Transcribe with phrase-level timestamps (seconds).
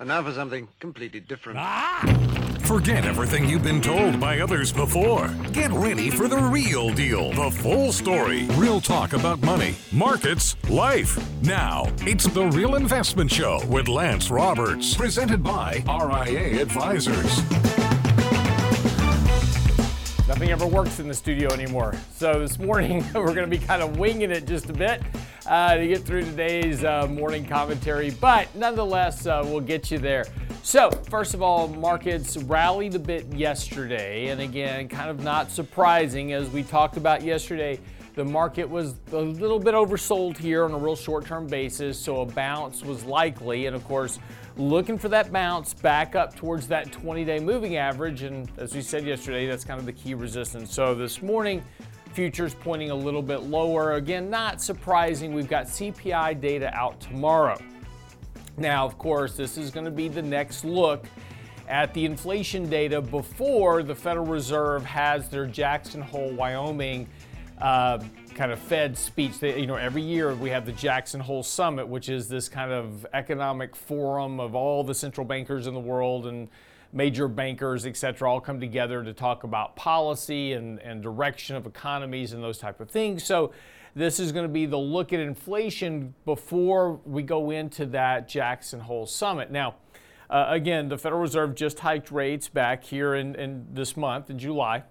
[0.00, 1.58] And now for something completely different.
[1.60, 2.56] Ah!
[2.60, 5.28] Forget everything you've been told by others before.
[5.52, 11.18] Get ready for the real deal, the full story, real talk about money, markets, life.
[11.42, 17.42] Now, it's the Real Investment Show with Lance Roberts, presented by RIA Advisors.
[20.26, 21.94] Nothing ever works in the studio anymore.
[22.14, 25.02] So this morning we're going to be kind of winging it just a bit
[25.50, 30.24] uh, to get through today's uh, morning commentary, but nonetheless, uh, we'll get you there.
[30.62, 36.32] So, first of all, markets rallied a bit yesterday, and again, kind of not surprising
[36.32, 37.80] as we talked about yesterday.
[38.14, 42.20] The market was a little bit oversold here on a real short term basis, so
[42.20, 43.66] a bounce was likely.
[43.66, 44.20] And of course,
[44.56, 48.22] looking for that bounce back up towards that 20 day moving average.
[48.22, 50.72] And as we said yesterday, that's kind of the key resistance.
[50.74, 51.62] So this morning,
[52.12, 53.94] futures pointing a little bit lower.
[53.94, 55.32] Again, not surprising.
[55.32, 57.58] We've got CPI data out tomorrow.
[58.56, 61.06] Now, of course, this is going to be the next look
[61.68, 67.08] at the inflation data before the Federal Reserve has their Jackson Hole, Wyoming
[67.60, 67.98] uh,
[68.34, 69.40] kind of Fed speech.
[69.42, 73.06] You know, every year we have the Jackson Hole Summit, which is this kind of
[73.12, 76.48] economic forum of all the central bankers in the world and
[76.92, 81.66] major bankers, et cetera, all come together to talk about policy and, and direction of
[81.66, 83.22] economies and those type of things.
[83.22, 83.52] So
[83.94, 88.80] this is going to be the look at inflation before we go into that Jackson
[88.80, 89.50] Hole Summit.
[89.50, 89.76] Now,
[90.28, 94.38] uh, again, the Federal Reserve just hiked rates back here in, in this month in
[94.38, 94.84] July.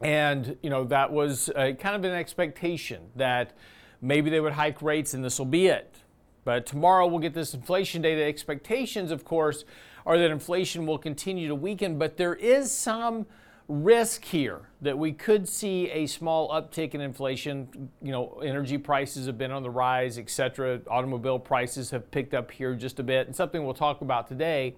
[0.00, 3.52] And, you know, that was kind of an expectation that
[4.00, 5.96] maybe they would hike rates and this will be it.
[6.42, 8.22] But tomorrow we'll get this inflation data.
[8.24, 9.64] Expectations, of course,
[10.06, 13.26] are that inflation will continue to weaken, but there is some
[13.68, 17.90] risk here that we could see a small uptick in inflation.
[18.02, 20.80] You know, energy prices have been on the rise, et cetera.
[20.90, 23.28] Automobile prices have picked up here just a bit.
[23.28, 24.74] And something we'll talk about today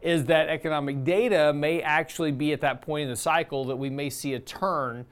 [0.00, 3.90] is that economic data may actually be at that point in the cycle that we
[3.90, 5.04] may see a turn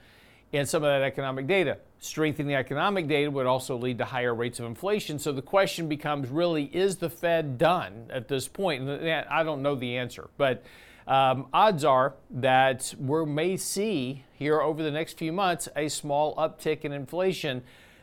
[0.53, 1.79] in some of that economic data.
[2.01, 5.19] Strengthening the economic data would also lead to higher rates of inflation.
[5.19, 8.89] So the question becomes really, is the Fed done at this point?
[8.89, 10.63] And I don't know the answer, but
[11.09, 16.37] um, odds are that we may see here over the next few months a small
[16.37, 17.63] uptick in inflation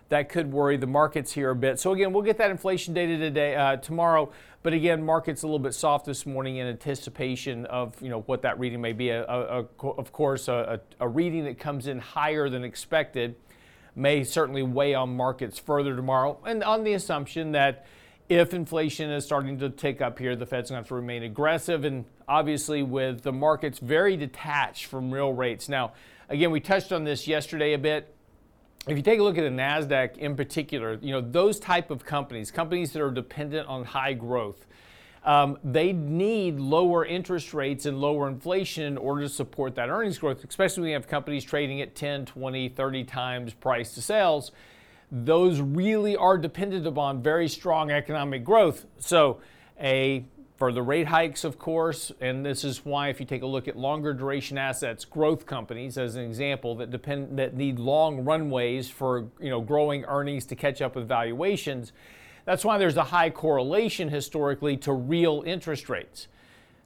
[0.10, 1.80] that could worry the markets here a bit.
[1.80, 4.32] So again, we'll get that inflation data today, uh, tomorrow.
[4.62, 8.42] But again, markets a little bit soft this morning in anticipation of you know what
[8.42, 9.10] that reading may be.
[9.10, 13.36] A, a, a, of course, a, reading that comes in higher than expected
[13.96, 17.86] may certainly weigh on markets further tomorrow, and on the assumption that
[18.28, 21.24] if inflation is starting to tick up here, the Fed's going to have to remain
[21.24, 25.70] aggressive, and obviously with the markets very detached from real rates.
[25.70, 25.94] Now,
[26.28, 28.16] again, we touched on this yesterday a bit
[28.88, 32.06] if you take a look at the Nasdaq in particular, you know those type of
[32.06, 34.66] companies, companies that are dependent on high growth,
[35.26, 40.20] um, they need lower interest rates and lower inflation in order to support that earnings
[40.20, 44.52] growth, especially when you have companies trading at 10, 20, 30 times price to sales.
[45.12, 48.86] Those really are dependent upon very strong economic growth.
[49.00, 49.40] So,
[49.80, 50.26] a
[50.58, 53.68] for the rate hikes, of course, and this is why if you take a look
[53.68, 58.90] at longer duration assets, growth companies as an example that depend that need long runways
[58.90, 61.92] for you know growing earnings to catch up with valuations,
[62.46, 66.28] that's why there's a high correlation historically to real interest rates.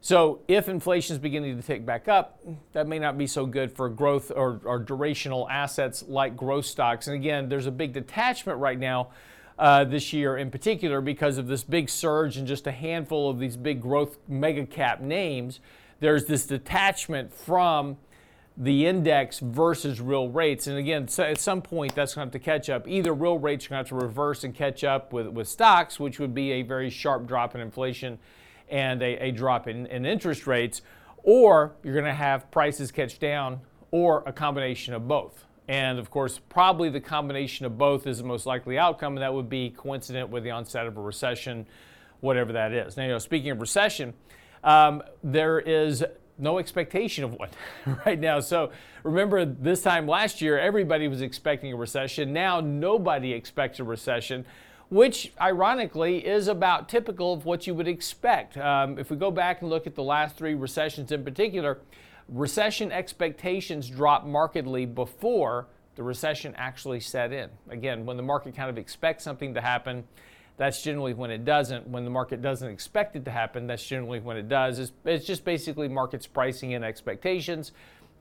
[0.02, 2.40] So if inflation is beginning to tick back up,
[2.72, 7.08] that may not be so good for growth or, or durational assets like growth stocks.
[7.08, 9.10] And again, there's a big detachment right now
[9.58, 13.40] uh, this year in particular because of this big surge in just a handful of
[13.40, 15.60] these big growth mega cap names.
[16.00, 17.98] There's this detachment from
[18.62, 20.68] the index versus real rates.
[20.68, 22.90] And again, so at some point that's going to have to catch up.
[22.90, 25.98] Either real rates are going to have to reverse and catch up with, with stocks,
[25.98, 28.20] which would be a very sharp drop in inflation
[28.68, 30.82] and a, a drop in, in interest rates,
[31.24, 33.62] or you're going to have prices catch down,
[33.92, 35.46] or a combination of both.
[35.70, 39.34] And of course, probably the combination of both is the most likely outcome, and that
[39.34, 41.66] would be coincident with the onset of a recession,
[42.20, 42.98] whatever that is.
[42.98, 44.14] Now, you know, speaking of recession,
[44.64, 46.04] um, there is
[46.40, 47.50] no expectation of one
[48.06, 48.40] right now.
[48.40, 48.72] So
[49.04, 52.34] remember, this time last year, everybody was expecting a recession.
[52.34, 54.46] Now, nobody expects a recession,
[54.90, 58.58] which ironically is about typical of what you would expect.
[58.58, 61.80] Um, if we go back and look at the last three recessions in particular,
[62.28, 67.50] recession expectations dropped markedly before the recession actually set in.
[67.70, 70.06] Again, when the market kind of expects something to happen,
[70.60, 71.88] that's generally when it doesn't.
[71.88, 74.78] When the market doesn't expect it to happen, that's generally when it does.
[74.78, 77.72] It's, it's just basically markets pricing in expectations.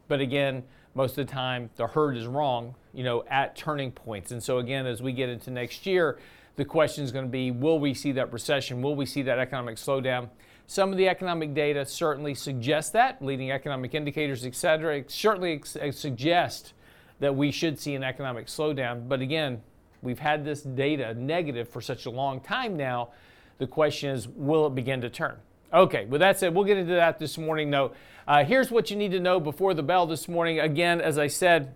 [0.06, 0.62] But again,
[0.94, 4.30] most of the time the herd is wrong, you know, at turning points.
[4.30, 6.20] And so again, as we get into next year,
[6.54, 8.82] the question is going to be will we see that recession?
[8.82, 10.28] Will we see that economic slowdown?
[10.68, 15.76] Some of the economic data certainly suggest that, leading economic indicators, et cetera, certainly ex-
[15.90, 16.72] suggest
[17.18, 19.08] that we should see an economic slowdown.
[19.08, 19.62] But again,
[20.02, 23.10] we've had this data negative for such a long time now.
[23.58, 25.36] The question is, will it begin to turn?
[25.72, 27.68] Okay, with that said, we'll get into that this morning.
[27.68, 27.92] No,
[28.26, 30.60] uh, here's what you need to know before the bell this morning.
[30.60, 31.74] Again, as I said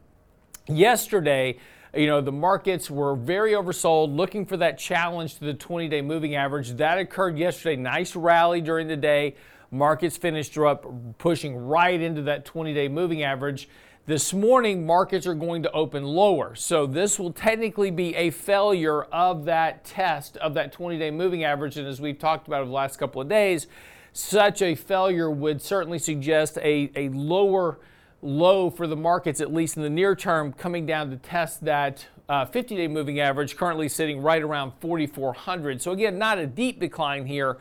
[0.66, 1.58] yesterday,
[1.94, 6.00] you know, the markets were very oversold, looking for that challenge to the 20 day
[6.00, 6.70] moving average.
[6.72, 7.76] That occurred yesterday.
[7.76, 9.34] Nice rally during the day.
[9.70, 10.86] Markets finished up
[11.18, 13.68] pushing right into that 20 day moving average.
[14.04, 16.56] This morning, markets are going to open lower.
[16.56, 21.44] So, this will technically be a failure of that test of that 20 day moving
[21.44, 21.76] average.
[21.76, 23.69] And as we've talked about over the last couple of days,
[24.12, 27.78] such a failure would certainly suggest a, a lower
[28.22, 32.04] low for the markets, at least in the near term, coming down to test that
[32.26, 35.81] 50 uh, day moving average, currently sitting right around 4,400.
[35.81, 37.58] So, again, not a deep decline here,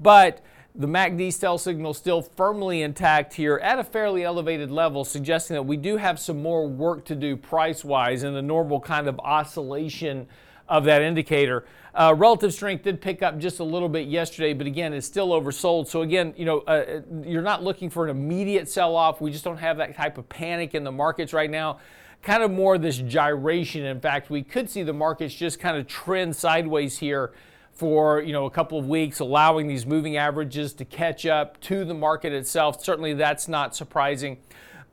[0.00, 0.40] but
[0.74, 5.64] the MACD sell signal still firmly intact here at a fairly elevated level, suggesting that
[5.64, 9.18] we do have some more work to do price wise in the normal kind of
[9.20, 10.26] oscillation
[10.68, 11.66] of that indicator.
[11.94, 15.28] Uh, relative strength did pick up just a little bit yesterday, but again, it's still
[15.28, 15.86] oversold.
[15.88, 19.20] So again, you know, uh, you're not looking for an immediate sell-off.
[19.20, 21.80] We just don't have that type of panic in the markets right now.
[22.22, 23.84] Kind of more this gyration.
[23.84, 27.32] In fact, we could see the markets just kind of trend sideways here
[27.72, 31.84] for you know a couple of weeks, allowing these moving averages to catch up to
[31.84, 32.82] the market itself.
[32.82, 34.38] Certainly, that's not surprising.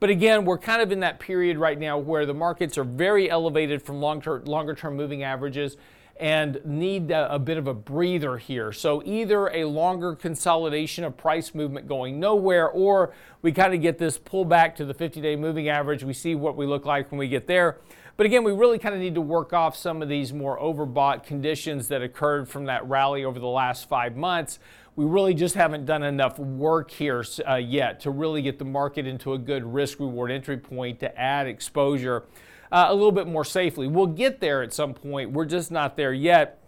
[0.00, 3.30] But again, we're kind of in that period right now where the markets are very
[3.30, 5.76] elevated from long-term, longer-term moving averages
[6.20, 8.72] and need a, a, bit of a breather here.
[8.72, 13.96] So either a longer consolidation of price movement going nowhere, or we kind of get
[13.96, 16.04] this pullback to the 50 day moving average.
[16.04, 17.78] We see what we look like when we get there.
[18.20, 21.24] But again, we really kind of need to work off some of these more overbought
[21.24, 24.58] conditions that occurred from that rally over the last five months.
[24.94, 29.06] We really just haven't done enough work here uh, yet to really get the market
[29.06, 32.24] into a good risk reward entry point to add exposure
[32.70, 33.88] uh, a little bit more safely.
[33.88, 35.30] We'll get there at some point.
[35.30, 36.62] We're just not there yet.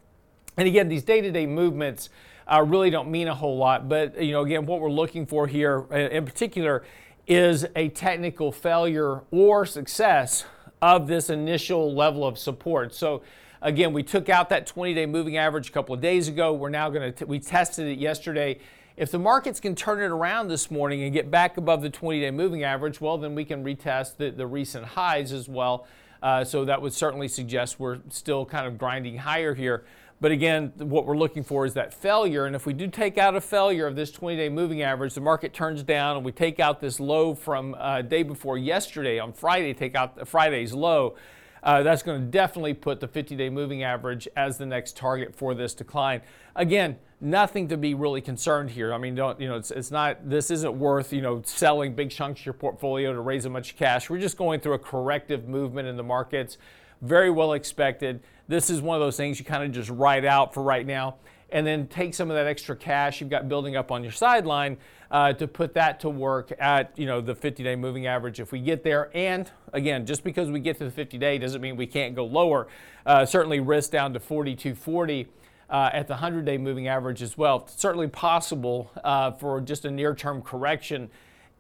[0.56, 2.08] And again, these day to day movements
[2.50, 3.90] uh, really don't mean a whole lot.
[3.90, 6.82] But, you know, again, what we're looking for here uh, in particular
[7.26, 10.46] is a technical failure or success
[10.82, 12.94] of this initial level of support.
[12.94, 13.23] So,
[13.62, 16.52] again, we took out that 20 day moving average a couple of days ago.
[16.52, 18.58] We're now going to, we tested it yesterday
[18.96, 22.20] if the markets can turn it around this morning and get back above the 20
[22.20, 25.87] day moving average, well, then we can retest the, the recent highs as well.
[26.23, 29.84] Uh, so that would certainly suggest we're still kind of grinding higher here.
[30.22, 32.46] But again, what we're looking for is that failure.
[32.46, 35.20] And if we do take out a failure of this 20 day moving average, the
[35.20, 39.32] market turns down and we take out this low from uh, day before yesterday on
[39.32, 41.16] Friday, take out Friday's low.
[41.64, 45.34] Uh, that's going to definitely put the 50 day moving average as the next target
[45.34, 46.20] for this decline.
[46.54, 48.94] Again, nothing to be really concerned here.
[48.94, 49.56] I mean, don't you know?
[49.56, 50.30] It's, it's not.
[50.30, 53.76] This isn't worth you know selling big chunks of your portfolio to raise a much
[53.76, 54.08] cash.
[54.08, 56.58] We're just going through a corrective movement in the markets,
[57.02, 58.22] very well expected.
[58.49, 61.16] This is one of those things you kind of just ride out for right now,
[61.50, 64.78] and then take some of that extra cash you've got building up on your sideline
[65.10, 68.60] uh, to put that to work at you know the 50-day moving average if we
[68.60, 69.10] get there.
[69.14, 72.69] And again, just because we get to the 50-day doesn't mean we can't go lower.
[73.05, 75.28] Uh, certainly, risk down to 4240
[75.69, 77.66] uh, at the 100 day moving average as well.
[77.66, 81.10] Certainly possible uh, for just a near term correction.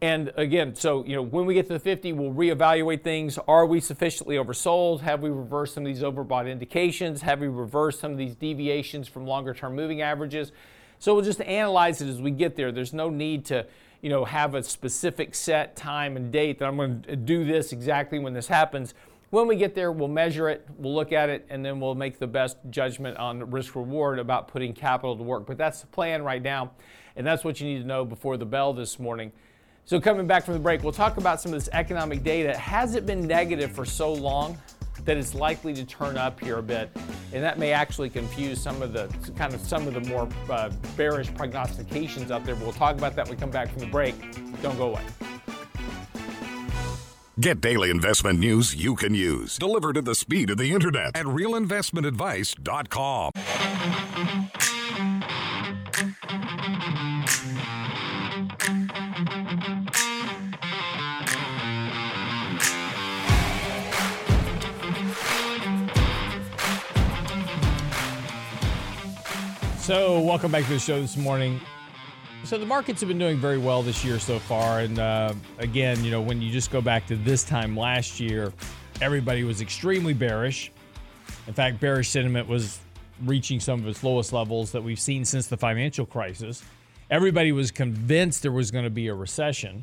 [0.02, 3.38] And again, so you know, when we get to the 50, we'll reevaluate things.
[3.46, 5.00] Are we sufficiently oversold?
[5.00, 7.22] Have we reversed some of these overbought indications?
[7.22, 10.50] Have we reversed some of these deviations from longer term moving averages?
[10.98, 12.72] So we'll just analyze it as we get there.
[12.72, 13.64] There's no need to,
[14.00, 17.72] you know, have a specific set time and date that I'm going to do this
[17.72, 18.94] exactly when this happens.
[19.30, 22.18] When we get there, we'll measure it, we'll look at it, and then we'll make
[22.18, 25.46] the best judgment on risk reward about putting capital to work.
[25.46, 26.72] But that's the plan right now,
[27.14, 29.30] and that's what you need to know before the bell this morning.
[29.84, 32.56] So, coming back from the break, we'll talk about some of this economic data.
[32.56, 34.56] Has it been negative for so long
[35.04, 36.88] that it's likely to turn up here a bit?
[37.32, 40.70] And that may actually confuse some of the kind of some of the more uh,
[40.96, 42.54] bearish prognostications out there.
[42.54, 44.14] But we'll talk about that when we come back from the break.
[44.62, 45.02] Don't go away.
[47.40, 51.26] Get daily investment news you can use, delivered at the speed of the internet at
[51.26, 53.32] realinvestmentadvice.com.
[69.82, 71.60] So, welcome back to the show this morning.
[72.44, 76.04] So the markets have been doing very well this year so far, and uh, again,
[76.04, 78.52] you know, when you just go back to this time last year,
[79.00, 80.70] everybody was extremely bearish.
[81.48, 82.78] In fact, bearish sentiment was
[83.24, 86.62] reaching some of its lowest levels that we've seen since the financial crisis.
[87.10, 89.82] Everybody was convinced there was going to be a recession.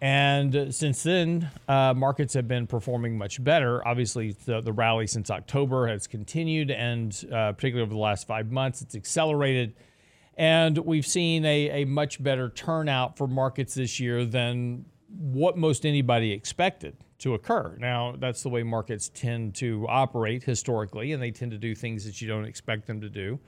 [0.00, 3.86] And since then, uh, markets have been performing much better.
[3.86, 8.52] Obviously, the, the rally since October has continued, and uh, particularly over the last five
[8.52, 9.74] months, it's accelerated.
[10.36, 15.84] And we've seen a, a much better turnout for markets this year than what most
[15.84, 17.76] anybody expected to occur.
[17.80, 22.04] Now, that's the way markets tend to operate historically, and they tend to do things
[22.04, 23.40] that you don't expect them to do.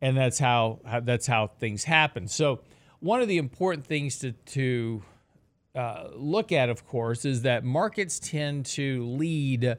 [0.00, 2.28] And that's how, that's how things happen.
[2.28, 2.60] So,
[3.00, 5.02] one of the important things to, to
[5.74, 9.76] uh, look at, of course, is that markets tend to lead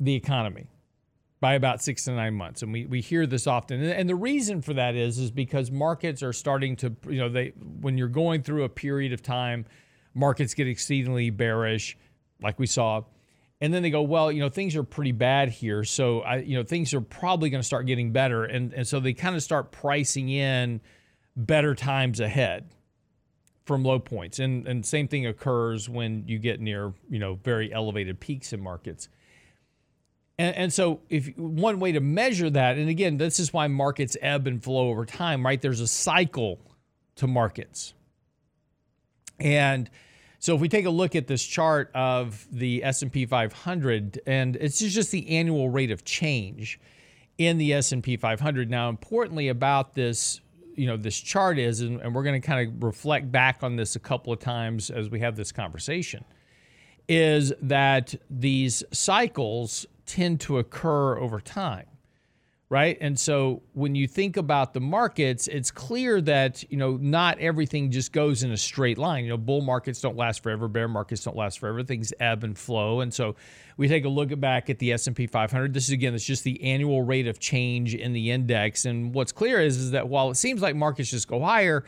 [0.00, 0.66] the economy
[1.40, 3.82] by about six to nine months, and we, we hear this often.
[3.82, 7.52] And the reason for that is is because markets are starting to you know they
[7.80, 9.66] when you're going through a period of time,
[10.14, 11.96] markets get exceedingly bearish,
[12.40, 13.02] like we saw.
[13.60, 15.84] And then they go, well, you know, things are pretty bad here.
[15.84, 18.44] So, I, you know, things are probably going to start getting better.
[18.44, 20.80] And, and so they kind of start pricing in
[21.36, 22.68] better times ahead
[23.64, 24.38] from low points.
[24.38, 28.60] And and same thing occurs when you get near, you know, very elevated peaks in
[28.60, 29.08] markets.
[30.38, 34.16] And, and so if one way to measure that, and again, this is why markets
[34.20, 35.60] ebb and flow over time, right?
[35.60, 36.60] There's a cycle
[37.16, 37.94] to markets.
[39.38, 39.88] And
[40.38, 44.78] so if we take a look at this chart of the S&P 500 and it's
[44.78, 46.80] just the annual rate of change
[47.38, 48.70] in the S&P 500.
[48.70, 50.40] Now, importantly about this
[50.76, 53.76] you know this chart is, and, and we're going to kind of reflect back on
[53.76, 56.24] this a couple of times as we have this conversation,
[57.08, 61.86] is that these cycles tend to occur over time
[62.74, 62.98] right?
[63.00, 67.92] And so when you think about the markets it's clear that you know not everything
[67.92, 69.22] just goes in a straight line.
[69.22, 71.84] You know bull markets don't last forever bear markets don't last forever.
[71.84, 73.00] Things ebb and flow.
[73.00, 73.36] And so
[73.76, 76.60] we take a look back at the s&p 500 this is again it's just the
[76.64, 78.86] annual rate of change in the index.
[78.86, 81.84] And what's clear is, is that while it seems like markets just go higher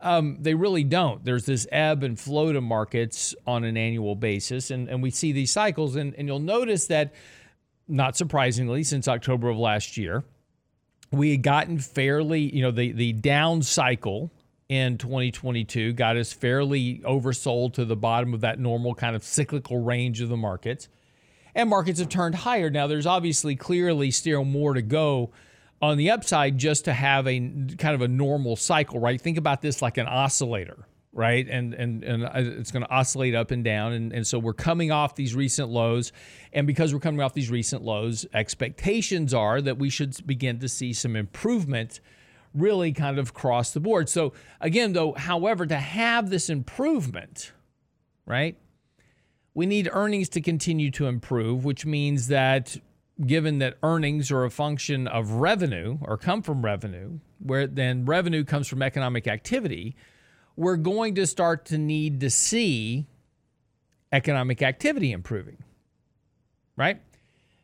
[0.00, 1.24] um, they really don't.
[1.24, 5.32] There's this ebb and flow to markets on an annual basis, and, and we see
[5.32, 5.96] these cycles.
[5.96, 7.12] And, and you'll notice that
[7.88, 10.24] not surprisingly, since October of last year.
[11.10, 14.30] We had gotten fairly, you know, the, the down cycle
[14.68, 19.78] in 2022 got us fairly oversold to the bottom of that normal kind of cyclical
[19.78, 20.88] range of the markets.
[21.54, 22.68] And markets have turned higher.
[22.68, 25.30] Now, there's obviously clearly still more to go
[25.80, 29.20] on the upside just to have a kind of a normal cycle, right?
[29.20, 31.46] Think about this like an oscillator right?
[31.48, 34.90] And and and it's going to oscillate up and down, and and so we're coming
[34.90, 36.12] off these recent lows,
[36.52, 40.68] and because we're coming off these recent lows, expectations are that we should begin to
[40.68, 42.00] see some improvement,
[42.54, 44.08] really kind of across the board.
[44.08, 47.52] So again, though, however, to have this improvement,
[48.26, 48.56] right?
[49.54, 52.76] We need earnings to continue to improve, which means that
[53.26, 58.44] given that earnings are a function of revenue or come from revenue, where then revenue
[58.44, 59.96] comes from economic activity,
[60.58, 63.06] we're going to start to need to see
[64.10, 65.58] economic activity improving.
[66.76, 67.00] Right?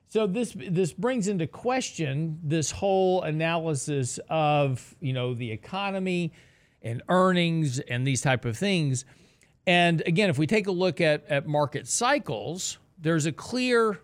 [0.07, 6.33] So this this brings into question this whole analysis of, you know, the economy
[6.83, 9.05] and earnings and these type of things.
[9.67, 13.99] And again, if we take a look at, at market cycles, there's a clear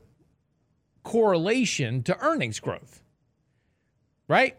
[1.04, 3.02] correlation to earnings growth.
[4.26, 4.58] Right?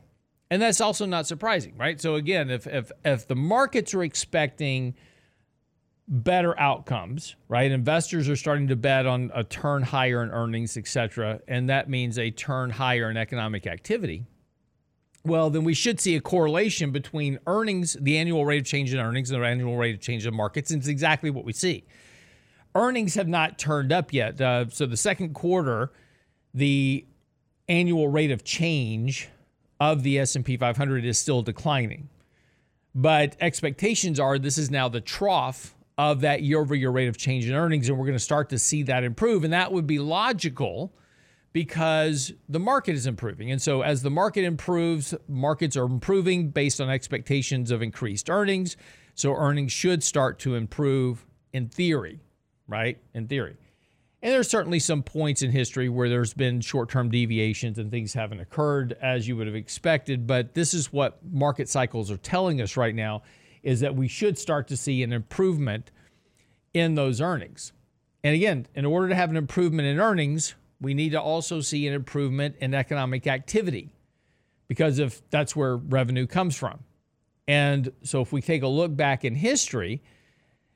[0.52, 2.00] And that's also not surprising, right?
[2.00, 4.96] So again, if if if the markets are expecting
[6.10, 7.72] better outcomes, right?
[7.72, 11.90] Investors are starting to bet on a turn higher in earnings, et cetera, and that
[11.90, 14.26] means a turn higher in economic activity.
[15.24, 19.00] Well, then we should see a correlation between earnings, the annual rate of change in
[19.00, 20.70] earnings, and the annual rate of change in markets.
[20.72, 21.86] And it's exactly what we see.
[22.76, 24.42] Earnings have not turned up yet.
[24.42, 25.94] Uh, so the second quarter,
[26.54, 27.06] the
[27.70, 29.30] annual rate of change
[29.82, 32.08] of the S&P 500 is still declining.
[32.94, 37.56] But expectations are this is now the trough of that year-over-year rate of change in
[37.56, 40.94] earnings and we're going to start to see that improve and that would be logical
[41.52, 43.52] because the market is improving.
[43.52, 48.78] And so as the market improves, markets are improving based on expectations of increased earnings.
[49.16, 52.20] So earnings should start to improve in theory,
[52.68, 53.00] right?
[53.16, 53.58] In theory.
[54.24, 58.14] And there's certainly some points in history where there's been short term deviations and things
[58.14, 60.28] haven't occurred as you would have expected.
[60.28, 63.24] But this is what market cycles are telling us right now
[63.64, 65.92] is that we should start to see an improvement
[66.74, 67.74] in those earnings.
[68.24, 71.88] And again, in order to have an improvement in earnings, we need to also see
[71.88, 73.96] an improvement in economic activity
[74.68, 76.80] because if that's where revenue comes from.
[77.48, 80.02] And so if we take a look back in history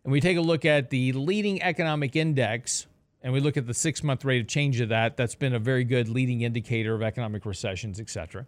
[0.04, 2.88] and we take a look at the leading economic index
[3.25, 5.60] and we look at the six month rate of change of that, that's been a
[5.60, 8.46] very good leading indicator of economic recessions, et cetera.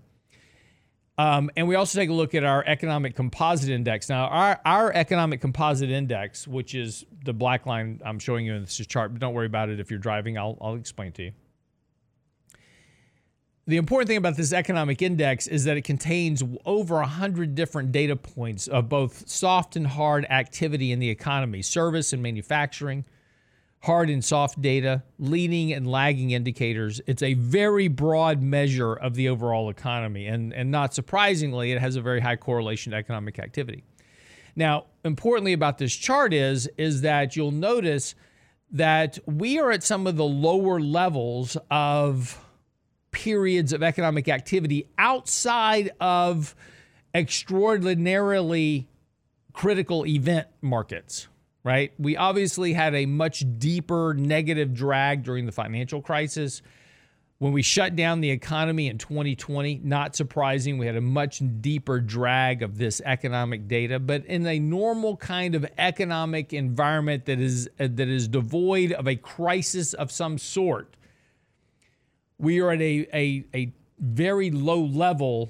[1.18, 4.08] Um, and we also take a look at our economic composite index.
[4.08, 8.62] Now, our, our economic composite index, which is the black line I'm showing you in
[8.62, 11.32] this chart, but don't worry about it if you're driving, I'll, I'll explain to you.
[13.66, 18.16] The important thing about this economic index is that it contains over 100 different data
[18.16, 23.06] points of both soft and hard activity in the economy, service and manufacturing,
[23.82, 27.00] hard and soft data, leading and lagging indicators.
[27.08, 30.28] It's a very broad measure of the overall economy.
[30.28, 33.84] And, and not surprisingly, it has a very high correlation to economic activity.
[34.56, 38.16] Now, importantly about this chart is, is that you'll notice
[38.72, 42.44] that we are at some of the lower levels of
[43.12, 46.56] periods of economic activity outside of
[47.14, 48.90] extraordinarily
[49.54, 51.28] critical event markets
[51.68, 51.92] right?
[52.00, 56.62] We obviously had a much deeper negative drag during the financial crisis.
[57.40, 62.00] When we shut down the economy in 2020, not surprising, we had a much deeper
[62.00, 64.00] drag of this economic data.
[64.00, 69.06] But in a normal kind of economic environment that is uh, that is devoid of
[69.06, 70.96] a crisis of some sort,
[72.40, 75.50] we are at a, a, a very low level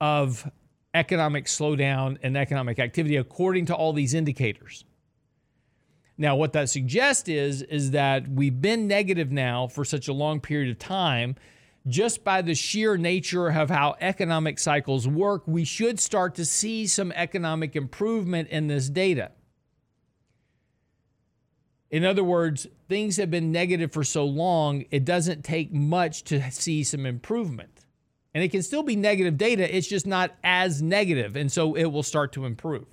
[0.00, 0.50] of
[0.94, 4.86] economic slowdown and economic activity according to all these indicators.
[6.20, 10.38] Now, what that suggests is, is that we've been negative now for such a long
[10.38, 11.34] period of time.
[11.88, 16.86] Just by the sheer nature of how economic cycles work, we should start to see
[16.86, 19.30] some economic improvement in this data.
[21.90, 26.50] In other words, things have been negative for so long, it doesn't take much to
[26.50, 27.80] see some improvement.
[28.34, 31.86] And it can still be negative data, it's just not as negative, and so it
[31.86, 32.84] will start to improve.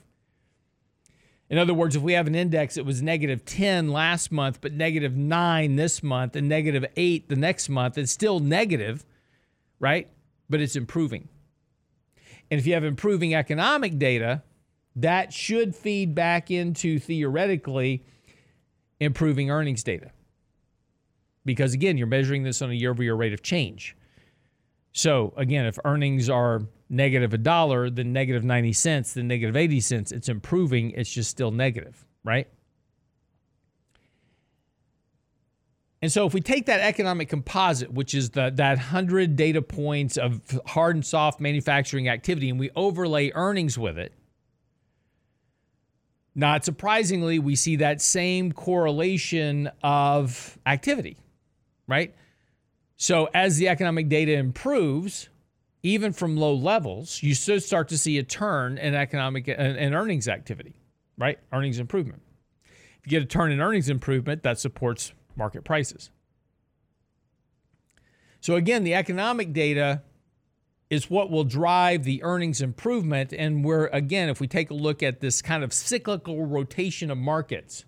[1.49, 4.73] In other words, if we have an index that was negative 10 last month, but
[4.73, 9.05] negative 9 this month, and negative 8 the next month, it's still negative,
[9.79, 10.09] right?
[10.49, 11.29] But it's improving.
[12.51, 14.43] And if you have improving economic data,
[14.97, 18.03] that should feed back into theoretically
[18.99, 20.11] improving earnings data.
[21.45, 23.95] Because again, you're measuring this on a year over year rate of change.
[24.91, 29.79] So again, if earnings are negative a dollar, then negative 90 cents, then negative 80
[29.81, 30.91] cents, it's improving.
[30.91, 32.47] It's just still negative, right?
[36.01, 40.15] And so if we take that economic composite, which is the, that 100 data points
[40.17, 44.13] of hard and soft manufacturing activity, and we overlay earnings with it,
[46.35, 51.17] not surprisingly, we see that same correlation of activity,
[51.87, 52.13] right?
[52.95, 55.29] So as the economic data improves,
[55.87, 59.95] even from low levels, you should start to see a turn in economic uh, and
[59.95, 60.73] earnings activity,
[61.17, 61.39] right?
[61.53, 62.21] Earnings improvement.
[62.65, 66.09] If you get a turn in earnings improvement, that supports market prices.
[68.41, 70.01] So again, the economic data
[70.89, 73.33] is what will drive the earnings improvement.
[73.33, 77.17] And we're, again, if we take a look at this kind of cyclical rotation of
[77.17, 77.85] markets,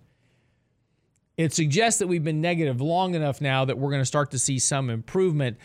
[1.38, 4.40] it suggests that we've been negative long enough now that we're going to start to
[4.40, 5.58] see some improvement.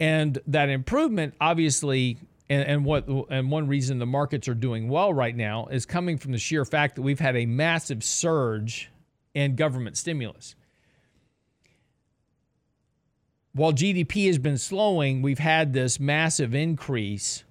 [0.00, 2.16] And that improvement, obviously,
[2.48, 6.16] and, and, what and one reason the markets are doing well right now is coming
[6.16, 8.90] from the sheer fact that we've had a massive surge
[9.34, 10.56] in government stimulus.
[13.52, 17.44] While GDP has been slowing, we've had this massive increase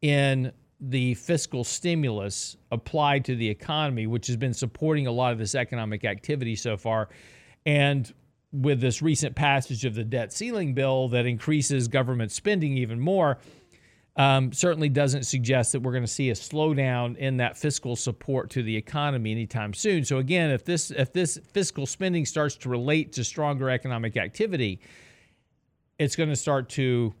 [0.00, 5.38] in the fiscal stimulus applied to the economy, which has been supporting a lot of
[5.38, 7.08] this economic activity so far.
[7.66, 8.12] And
[8.52, 13.38] with this recent passage of the debt ceiling bill that increases government spending even more,
[14.16, 18.50] um, certainly doesn't suggest that we're going to see a slowdown in that fiscal support
[18.50, 20.04] to the economy anytime soon.
[20.04, 24.80] So again, if this if this fiscal spending starts to relate to stronger economic activity,
[25.98, 27.14] it's going to start to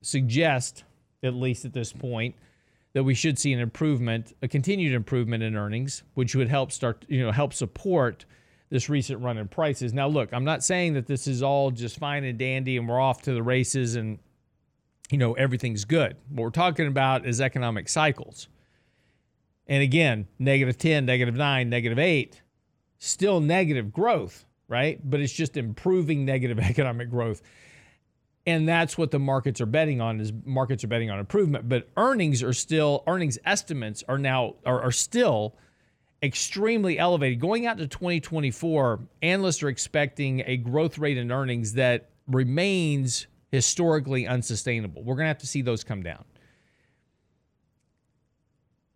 [0.00, 0.82] suggest,
[1.22, 2.34] at least at this point,
[2.92, 7.04] that we should see an improvement, a continued improvement in earnings, which would help start,
[7.08, 8.24] you know, help support
[8.72, 9.92] this recent run in prices.
[9.92, 12.98] Now, look, I'm not saying that this is all just fine and dandy and we're
[12.98, 14.18] off to the races and
[15.10, 16.16] you know everything's good.
[16.30, 18.48] What we're talking about is economic cycles.
[19.66, 22.40] And again, negative 10, negative 9, negative 8,
[22.98, 24.98] still negative growth, right?
[25.04, 27.42] But it's just improving negative economic growth
[28.44, 31.88] and that's what the markets are betting on is markets are betting on improvement but
[31.96, 35.54] earnings are still earnings estimates are now are, are still
[36.22, 37.40] extremely elevated.
[37.40, 44.26] Going out to 2024 analysts are expecting a growth rate in earnings that remains historically
[44.26, 45.02] unsustainable.
[45.02, 46.24] We're going to have to see those come down.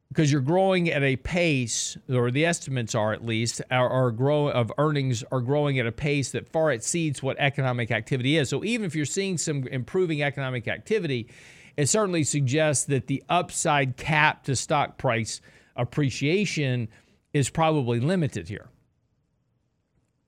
[0.08, 4.48] Because you're growing at a pace, or the estimates are at least, are, are grow
[4.48, 8.48] of earnings are growing at a pace that far exceeds what economic activity is.
[8.48, 11.28] So even if you're seeing some improving economic activity,
[11.76, 15.42] it certainly suggests that the upside cap to stock price
[15.76, 16.88] appreciation
[17.32, 18.68] is probably limited here.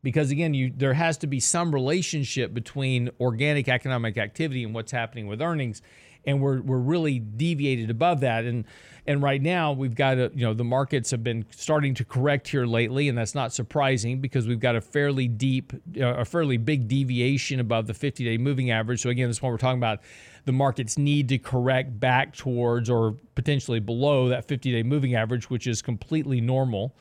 [0.03, 4.93] Because again, you there has to be some relationship between organic economic activity and what's
[4.93, 5.83] happening with earnings
[6.29, 8.45] and we're we're really deviated above that.
[8.45, 8.67] And
[9.07, 12.49] and right now we've got a you know the markets have been starting to correct
[12.49, 16.59] here lately, and that's not surprising because we've got a fairly deep, uh, a fairly
[16.59, 19.01] big deviation above the 50-day moving average.
[19.01, 20.01] So again, this one we're talking about.
[20.45, 25.67] The markets need to correct back towards or potentially below that 50-day moving average, which
[25.67, 26.95] is completely normal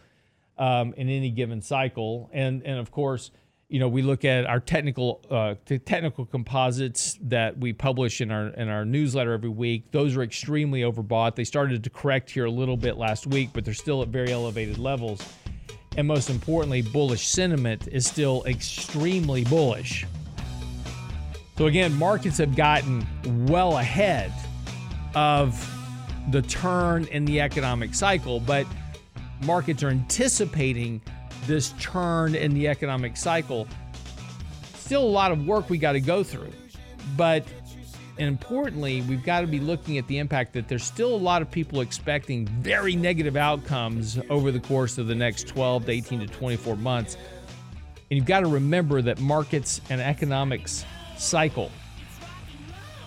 [0.58, 2.30] um, in any given cycle.
[2.32, 3.32] And and of course
[3.70, 8.48] you know, we look at our technical uh, technical composites that we publish in our
[8.50, 9.92] in our newsletter every week.
[9.92, 11.36] Those are extremely overbought.
[11.36, 14.32] They started to correct here a little bit last week, but they're still at very
[14.32, 15.22] elevated levels.
[15.98, 20.06] And most importantly, bullish sentiment is still extremely bullish.
[21.58, 23.06] So again, markets have gotten
[23.48, 24.32] well ahead
[25.14, 25.60] of
[26.30, 28.66] the turn in the economic cycle, but
[29.44, 31.02] markets are anticipating
[31.48, 33.68] this turn in the economic cycle.
[34.76, 36.52] Still a lot of work we got to go through.
[37.16, 37.46] But
[38.18, 41.50] importantly, we've got to be looking at the impact that there's still a lot of
[41.50, 46.28] people expecting very negative outcomes over the course of the next 12 to 18 to
[46.28, 47.16] 24 months.
[48.10, 50.86] And you've got to remember that markets and economics
[51.18, 51.72] cycle.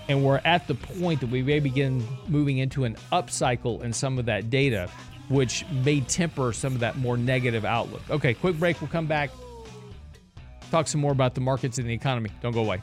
[0.09, 4.19] And we're at the point that we may begin moving into an upcycle in some
[4.19, 4.91] of that data
[5.31, 8.03] which may temper some of that more negative outlook.
[8.11, 8.79] Okay, quick break.
[8.81, 9.31] We'll come back,
[10.71, 12.29] talk some more about the markets and the economy.
[12.43, 12.83] Don't go away.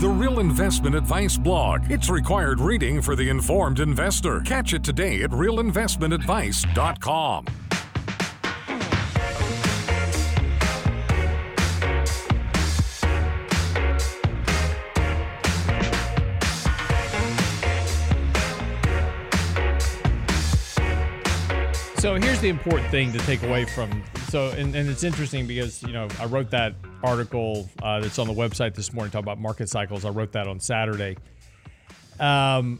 [0.00, 1.90] The Real Investment Advice blog.
[1.90, 4.40] It's required reading for the informed investor.
[4.42, 7.67] Catch it today at realinvestmentadvice.com.
[21.98, 24.04] So here's the important thing to take away from.
[24.28, 28.28] So, and, and it's interesting because, you know, I wrote that article uh, that's on
[28.28, 30.04] the website this morning talking about market cycles.
[30.04, 31.16] I wrote that on Saturday.
[32.20, 32.78] Um,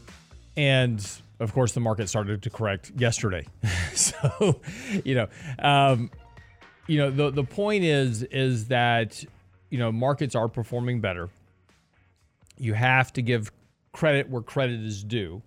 [0.55, 1.05] and
[1.41, 3.45] of course, the market started to correct yesterday.
[3.93, 4.61] so,
[5.03, 5.27] you know,
[5.59, 6.09] um,
[6.87, 9.21] you know, the, the point is, is that,
[9.69, 11.27] you know, markets are performing better.
[12.57, 13.51] You have to give
[13.91, 15.41] credit where credit is due.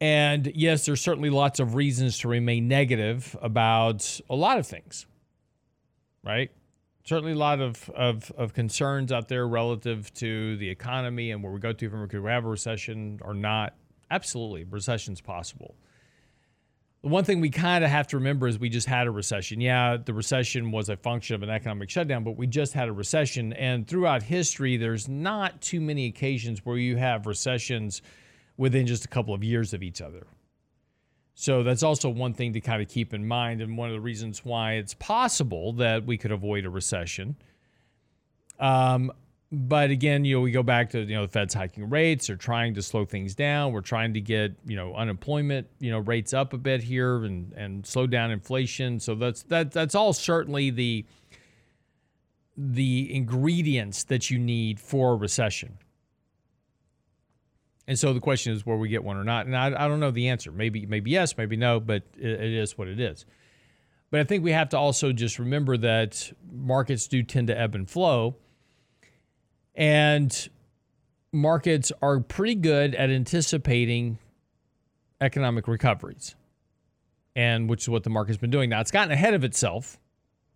[0.00, 5.06] And yes, there's certainly lots of reasons to remain negative about a lot of things,
[6.24, 6.50] right?
[7.04, 11.52] Certainly a lot of, of, of concerns out there relative to the economy and where
[11.52, 13.74] we go to from could we have a recession or not.
[14.10, 15.74] Absolutely, recession's possible.
[17.02, 19.60] The one thing we kind of have to remember is we just had a recession.
[19.60, 22.92] Yeah, the recession was a function of an economic shutdown, but we just had a
[22.92, 23.52] recession.
[23.54, 28.00] And throughout history, there's not too many occasions where you have recessions–
[28.58, 30.26] within just a couple of years of each other.
[31.34, 34.00] So that's also one thing to kind of keep in mind, and one of the
[34.00, 37.36] reasons why it's possible that we could avoid a recession.
[38.58, 39.12] Um,
[39.50, 42.26] but again, you know, we go back to you know the Fed's hiking rates.
[42.26, 43.72] They're trying to slow things down.
[43.72, 47.52] We're trying to get you know unemployment you know rates up a bit here and
[47.52, 48.98] and slow down inflation.
[48.98, 51.06] So that's that that's all certainly the
[52.56, 55.78] the ingredients that you need for a recession.
[57.88, 59.46] And so the question is, will we get one or not?
[59.46, 60.52] And I, I don't know the answer.
[60.52, 63.24] Maybe, maybe yes, maybe no, but it, it is what it is.
[64.10, 67.74] But I think we have to also just remember that markets do tend to ebb
[67.74, 68.36] and flow.
[69.74, 70.50] And
[71.32, 74.18] markets are pretty good at anticipating
[75.22, 76.34] economic recoveries,
[77.34, 78.68] and which is what the market's been doing.
[78.68, 79.98] Now, it's gotten ahead of itself.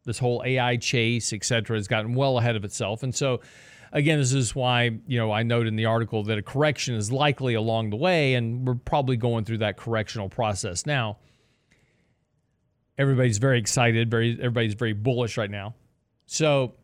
[0.04, 3.02] This whole AI chase, et cetera, has gotten well ahead of itself.
[3.02, 3.40] And so
[3.92, 7.12] again, this is why you know I note in the article that a correction is
[7.12, 11.18] likely along the way, and we're probably going through that correctional process now.
[12.98, 14.10] Everybody's very excited.
[14.10, 15.74] Very everybody's very bullish right now.
[16.26, 16.74] So,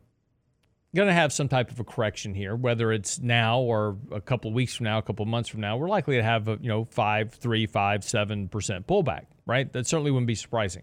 [0.95, 4.51] going to have some type of a correction here, whether it's now or a couple
[4.51, 5.77] of weeks from now, a couple of months from now.
[5.77, 9.27] We're likely to have a you know five, three, five, seven percent pullback.
[9.47, 9.73] Right.
[9.73, 10.83] That certainly wouldn't be surprising.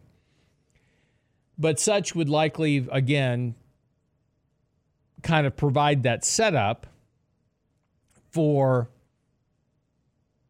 [1.58, 3.56] But such would likely again
[5.26, 6.88] kind of provide that setup
[8.32, 8.90] for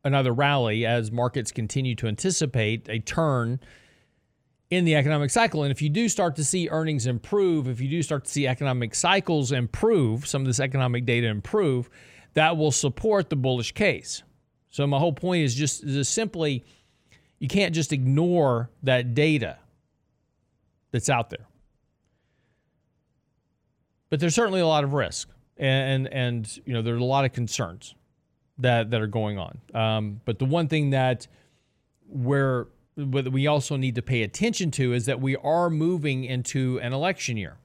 [0.04, 3.60] another rally as markets continue to anticipate a turn
[4.70, 5.64] in the economic cycle.
[5.64, 8.46] And if you do start to see earnings improve, if you do start to see
[8.46, 11.90] economic cycles improve, some of this economic data improve,
[12.34, 14.24] that will support the bullish case.
[14.70, 16.66] So my whole point is just, simply
[17.40, 19.58] you can't just ignore that data
[20.92, 21.48] that's out there.
[24.10, 27.34] But there's certainly a lot of risk, and and you know there's a lot of
[27.34, 27.96] concerns
[28.60, 29.60] that that are going on.
[29.74, 31.28] Um, but the one thing that
[32.08, 36.94] where we also need to pay attention to is that we are moving into an
[36.94, 37.58] election year.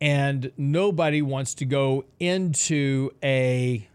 [0.00, 3.88] And nobody wants to go into a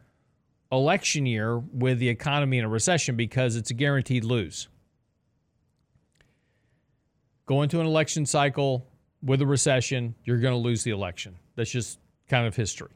[0.72, 4.70] election year with the economy in a recession because it's a guaranteed lose.
[7.46, 8.88] Go into an election cycle
[9.24, 11.38] with a recession, you're going to lose the election.
[11.56, 12.92] That's just kind of history.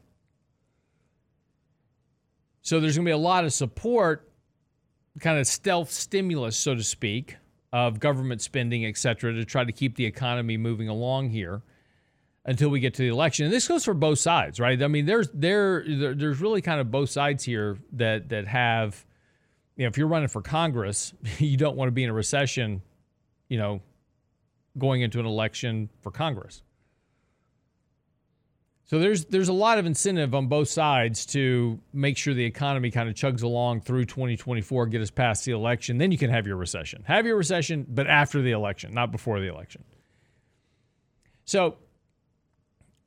[2.62, 4.30] So there's going to be a lot of support
[5.20, 7.36] kind of stealth stimulus, so to speak,
[7.72, 11.62] of government spending, et cetera, to try to keep the economy moving along here
[12.44, 13.46] until we get to the election.
[13.46, 14.82] And this goes for both sides, right?
[14.82, 19.04] I mean, there's there, there there's really kind of both sides here that that have,
[19.76, 22.82] you know, if you're running for Congress, you don't want to be in a recession,
[23.48, 23.80] you know,
[24.78, 26.62] going into an election for Congress.
[28.86, 32.90] So there's there's a lot of incentive on both sides to make sure the economy
[32.90, 35.96] kind of chugs along through 2024, get us past the election.
[35.96, 37.02] Then you can have your recession.
[37.06, 39.84] Have your recession, but after the election, not before the election.
[41.46, 41.76] So,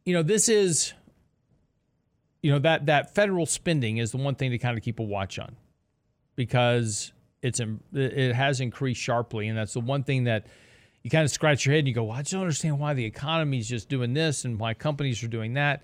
[0.03, 0.93] you know, this is,
[2.41, 5.03] you know, that that federal spending is the one thing to kind of keep a
[5.03, 5.55] watch on,
[6.35, 7.61] because it's
[7.93, 10.47] it has increased sharply, and that's the one thing that
[11.07, 12.93] you kind of scratch your head and you go, well, I just don't understand why
[12.93, 15.83] the economy is just doing this and why companies are doing that.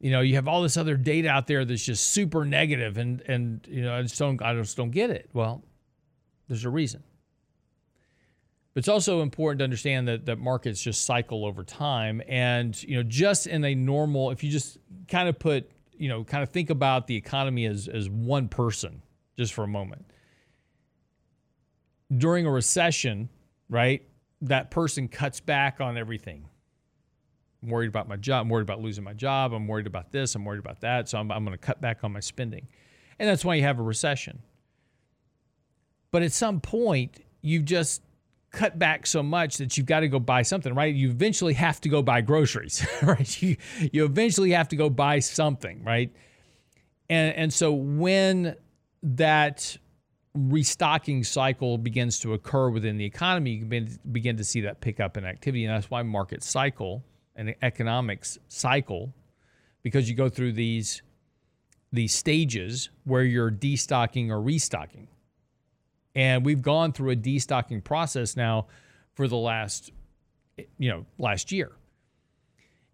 [0.00, 3.20] You know, you have all this other data out there that's just super negative, and
[3.28, 5.30] and you know, I just don't, I just don't get it.
[5.32, 5.62] Well,
[6.48, 7.04] there's a reason.
[8.74, 12.96] But it's also important to understand that that markets just cycle over time, and you
[12.96, 14.76] know, just in a normal, if you just
[15.06, 19.02] kind of put, you know, kind of think about the economy as as one person,
[19.38, 20.04] just for a moment.
[22.18, 23.28] During a recession,
[23.68, 24.02] right?
[24.42, 26.48] That person cuts back on everything.
[27.62, 28.42] I'm worried about my job.
[28.42, 29.52] I'm worried about losing my job.
[29.52, 30.34] I'm worried about this.
[30.34, 31.08] I'm worried about that.
[31.08, 32.66] So I'm, I'm going to cut back on my spending.
[33.18, 34.40] And that's why you have a recession.
[36.10, 38.02] But at some point, you just
[38.50, 40.94] cut back so much that you've got to go buy something, right?
[40.94, 43.42] You eventually have to go buy groceries, right?
[43.42, 43.56] You,
[43.92, 46.12] you eventually have to go buy something, right?
[47.08, 48.56] And, and so when
[49.02, 49.76] that
[50.34, 55.00] restocking cycle begins to occur within the economy, you can begin to see that pick
[55.00, 55.64] up in activity.
[55.64, 57.04] And that's why market cycle
[57.36, 59.12] and economics cycle,
[59.82, 61.02] because you go through these
[61.94, 65.08] these stages where you're destocking or restocking.
[66.14, 68.68] And we've gone through a destocking process now
[69.14, 69.92] for the last
[70.78, 71.72] you know, last year.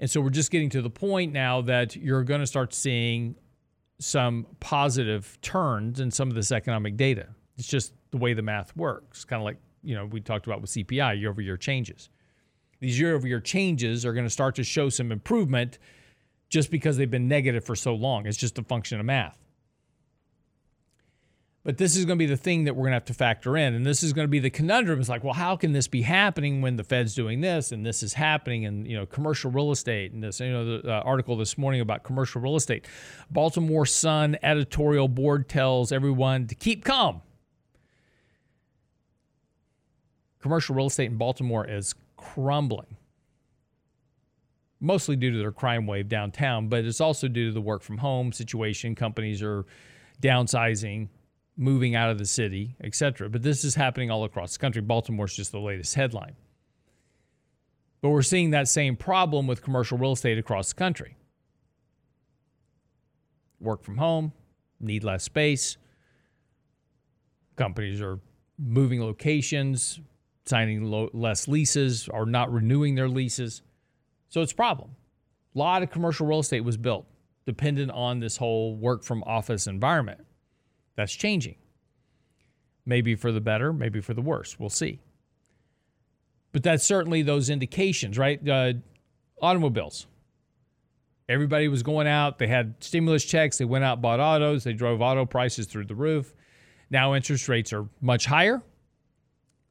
[0.01, 3.35] And so we're just getting to the point now that you're going to start seeing
[3.99, 7.29] some positive turns in some of this economic data.
[7.57, 9.25] It's just the way the math works.
[9.25, 12.09] Kind of like, you know, we talked about with CPI, year over year changes.
[12.81, 15.79] These year over year changes are going to start to show some improvement
[16.49, 18.27] just because they've been negative for so long.
[18.27, 19.37] It's just a function of math.
[21.69, 23.55] But this is going to be the thing that we're going to have to factor
[23.55, 23.75] in.
[23.75, 25.01] And this is going to be the conundrum.
[25.01, 28.03] It's like, well, how can this be happening when the Fed's doing this and this
[28.03, 31.37] is happening and, you know, commercial real estate and this, you know, the uh, article
[31.37, 32.87] this morning about commercial real estate.
[33.31, 37.21] Baltimore Sun editorial board tells everyone to keep calm.
[40.41, 42.97] Commercial real estate in Baltimore is crumbling
[44.81, 47.99] mostly due to their crime wave downtown, but it's also due to the work from
[47.99, 48.95] home situation.
[48.95, 49.67] Companies are
[50.23, 51.09] downsizing,
[51.59, 53.29] moving out of the city, etc.
[53.29, 54.81] But this is happening all across the country.
[54.81, 56.37] Baltimore's just the latest headline.
[58.01, 61.17] But we're seeing that same problem with commercial real estate across the country.
[63.59, 64.33] Work from home,
[64.79, 65.77] need less space.
[67.57, 68.21] Companies are
[68.57, 69.99] moving locations,
[70.47, 73.63] signing lo- less leases, or not renewing their leases.
[74.29, 74.91] So it's a problem.
[75.57, 77.05] A lot of commercial real estate was built
[77.47, 80.21] dependent on this whole work from office environment.
[80.99, 81.55] That's changing.
[82.85, 84.59] Maybe for the better, maybe for the worse.
[84.59, 84.99] We'll see.
[86.51, 88.47] But that's certainly those indications, right?
[88.47, 88.73] Uh,
[89.41, 90.09] automobiles.
[91.29, 92.41] Everybody was going out.
[92.41, 93.59] They had stimulus checks.
[93.59, 94.65] They went out, bought autos.
[94.65, 96.35] They drove auto prices through the roof.
[96.91, 98.61] Now interest rates are much higher.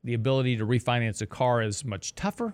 [0.05, 2.53] The ability to refinance a car is much tougher.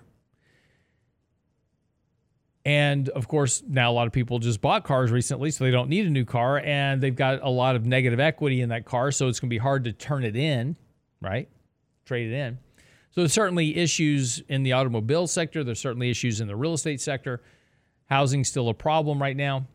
[2.65, 5.89] And of course, now a lot of people just bought cars recently, so they don't
[5.89, 9.11] need a new car, and they've got a lot of negative equity in that car,
[9.11, 10.77] so it's going to be hard to turn it in,
[11.21, 11.49] right?
[12.05, 12.57] Trade it in.
[13.11, 15.63] So there's certainly issues in the automobile sector.
[15.63, 17.41] There's certainly issues in the real estate sector.
[18.09, 19.67] Housing's still a problem right now.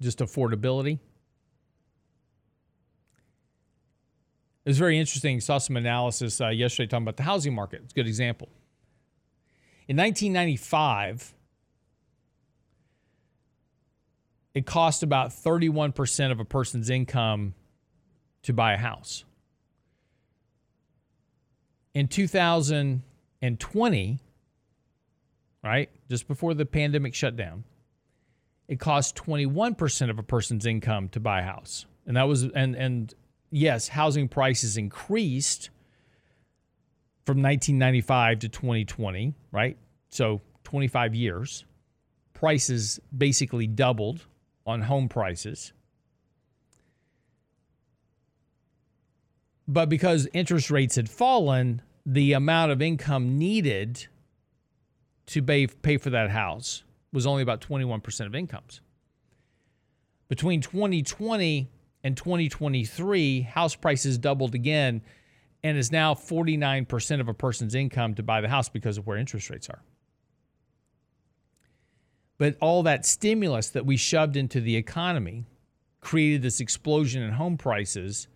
[0.00, 0.98] just affordability.
[4.64, 5.40] It was very interesting.
[5.40, 7.80] Saw some analysis uh, yesterday talking about the housing market.
[7.84, 8.48] It's a good example.
[9.90, 11.34] In 1995,
[14.54, 17.54] it cost about 31% of a person's income
[18.42, 19.24] to buy a house.
[21.92, 24.20] In 2020,
[25.64, 27.64] right, just before the pandemic shutdown,
[28.68, 31.84] it cost 21% of a person's income to buy a house.
[32.06, 33.12] And that was and and
[33.50, 35.70] yes, housing prices increased
[37.24, 39.76] from 1995 to 2020, right?
[40.08, 41.64] So 25 years.
[42.32, 44.26] Prices basically doubled
[44.66, 45.72] on home prices.
[49.68, 54.06] But because interest rates had fallen, the amount of income needed
[55.26, 58.80] to pay, pay for that house was only about 21% of incomes.
[60.28, 61.68] Between 2020
[62.02, 65.02] and 2023, house prices doubled again
[65.62, 69.18] and is now 49% of a person's income to buy the house because of where
[69.18, 69.82] interest rates are.
[72.38, 75.44] But all that stimulus that we shoved into the economy
[76.00, 78.28] created this explosion in home prices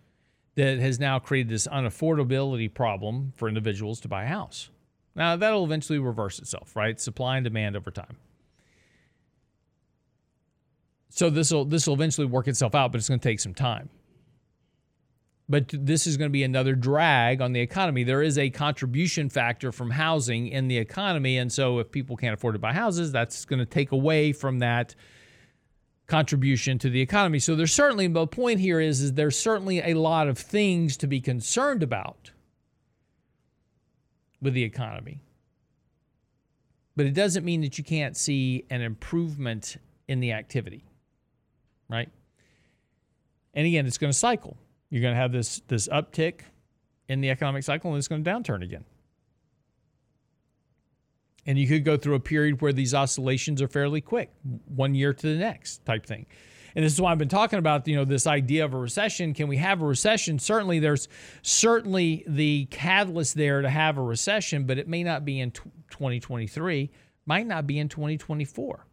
[0.53, 4.69] that has now created this unaffordability problem for individuals to buy a house.
[5.15, 6.99] Now, that'll eventually reverse itself, right?
[6.99, 8.17] Supply and demand over time.
[11.09, 13.53] So this will this will eventually work itself out, but it's going to take some
[13.53, 13.89] time.
[15.47, 18.03] But this is going to be another drag on the economy.
[18.03, 22.33] There is a contribution factor from housing in the economy, and so if people can't
[22.33, 24.95] afford to buy houses, that's going to take away from that
[26.07, 27.39] contribution to the economy.
[27.39, 31.07] So there's certainly the point here is, is there's certainly a lot of things to
[31.07, 32.31] be concerned about
[34.41, 35.21] with the economy.
[36.95, 39.77] But it doesn't mean that you can't see an improvement
[40.07, 40.85] in the activity
[41.89, 42.09] right?
[43.53, 44.57] And again, it's going to cycle.
[44.95, 46.43] You're going to have this this uptick
[47.09, 48.85] in the economic cycle, and it's going to downturn again.
[51.45, 54.31] And you could go through a period where these oscillations are fairly quick,
[54.73, 56.27] one year to the next type thing.
[56.77, 59.33] And this is why I've been talking about, you know, this idea of a recession.
[59.33, 60.39] Can we have a recession?
[60.39, 61.09] Certainly, there's
[61.41, 66.89] certainly the catalyst there to have a recession, but it may not be in 2023,
[67.25, 68.85] might not be in 2024.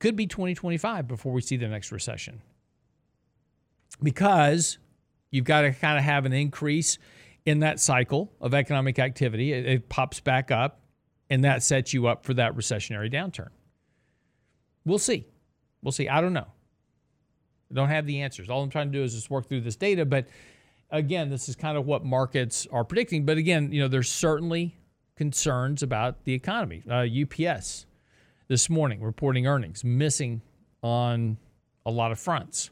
[0.00, 2.42] Could be 2025 before we see the next recession.
[4.02, 4.78] Because
[5.30, 6.98] you've got to kind of have an increase
[7.44, 9.52] in that cycle of economic activity.
[9.52, 10.80] It, it, pops back up,
[11.30, 13.48] and that sets you up for that recessionary downturn.
[14.84, 15.26] We'll see.
[15.82, 16.08] We'll see.
[16.08, 16.46] I don't know.
[17.70, 18.48] I don't have the answers.
[18.48, 20.04] All I'm trying to do is just work through this data.
[20.04, 20.26] But
[20.90, 23.24] again, this is kind of what markets are predicting.
[23.24, 24.76] But again, you know, there's certainly
[25.16, 26.82] concerns about the economy.
[26.88, 27.86] Uh, UPS
[28.48, 30.40] this morning reporting earnings, missing
[30.82, 31.36] on
[31.84, 32.70] a lot of fronts.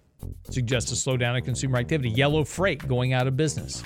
[0.51, 2.11] Suggests a slowdown in consumer activity.
[2.11, 3.83] Yellow freight going out of business.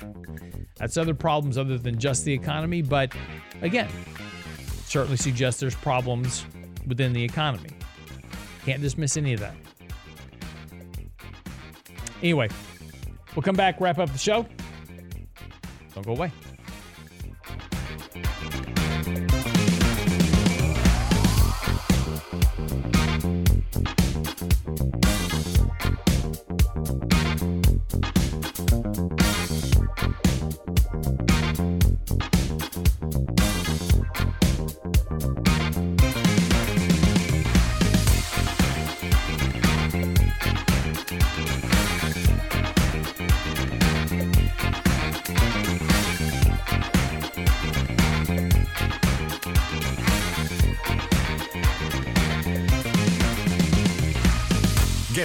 [0.76, 3.12] That's other problems other than just the economy, but
[3.62, 3.88] again,
[4.84, 6.46] certainly suggests there's problems
[6.86, 7.70] within the economy.
[8.64, 9.54] Can't dismiss any of that.
[12.22, 12.48] Anyway,
[13.34, 14.46] we'll come back, wrap up the show.
[15.94, 16.30] Don't go away.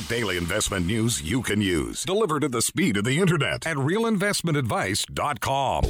[0.08, 5.84] Daily investment news you can use, delivered at the speed of the internet at realinvestmentadvice.com.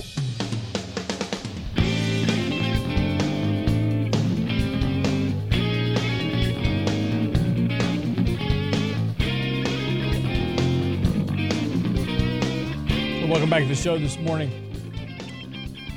[13.29, 14.49] Welcome back to the show this morning.